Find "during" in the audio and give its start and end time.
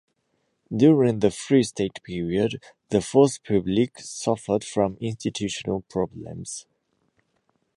0.75-1.19